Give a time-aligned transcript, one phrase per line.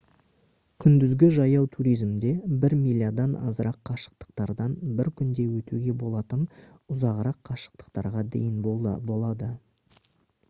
[0.83, 2.29] күндізгі жаяу туризмде
[2.63, 6.43] бір милядан азырақ қашықтықтардан бір күнде өтуге болатын
[6.95, 8.57] ұзағырақ қашықтықтарға дейін
[9.11, 9.51] болады